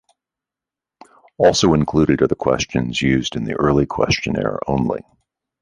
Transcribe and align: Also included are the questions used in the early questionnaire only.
Also 1.37 1.75
included 1.75 2.23
are 2.23 2.27
the 2.27 2.33
questions 2.33 3.03
used 3.03 3.35
in 3.35 3.43
the 3.43 3.53
early 3.53 3.85
questionnaire 3.85 4.57
only. 4.67 5.01